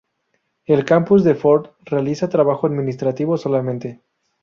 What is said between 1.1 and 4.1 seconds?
de Fort realiza trabajo administrativo solamente.